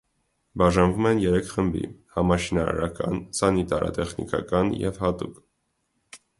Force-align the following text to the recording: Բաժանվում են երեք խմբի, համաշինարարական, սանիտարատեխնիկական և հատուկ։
Բաժանվում 0.61 1.07
են 1.09 1.21
երեք 1.23 1.45
խմբի, 1.49 1.83
համաշինարարական, 2.15 3.21
սանիտարատեխնիկական 3.43 4.75
և 4.83 5.01
հատուկ։ 5.07 5.41